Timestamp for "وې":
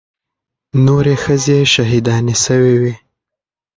2.81-2.93